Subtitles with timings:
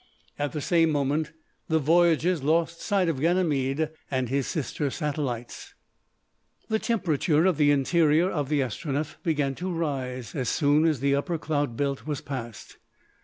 [0.39, 1.31] At the same moment
[1.67, 5.75] the voyagers lost sight of Ganymede and his sister satellites.
[6.69, 11.13] The temperature of the interior of the Astronef began to rise as soon as the
[11.13, 12.77] upper cloud belt was passed.